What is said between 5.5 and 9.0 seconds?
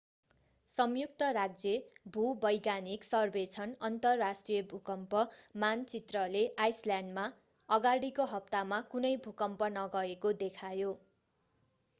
मानचित्रले आइसल्यान्डमा अगाडिको हप्तामा